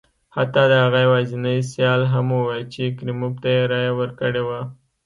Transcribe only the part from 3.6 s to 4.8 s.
رایه ورکړې وه.